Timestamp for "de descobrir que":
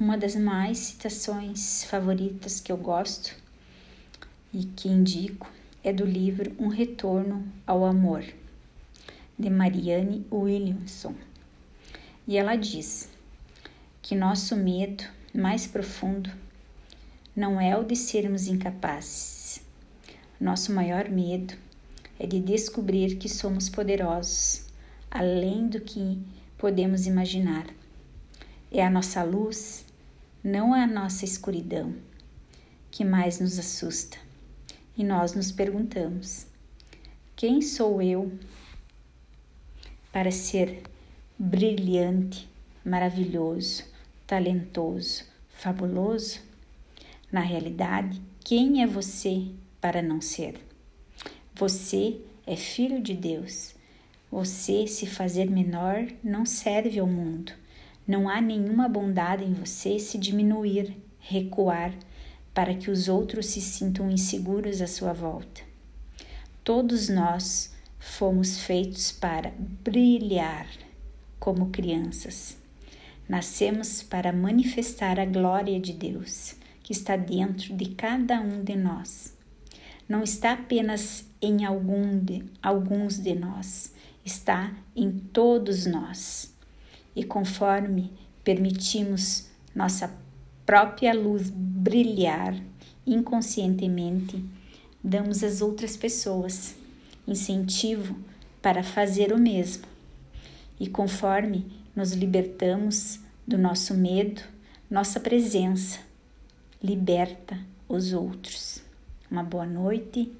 22.26-23.28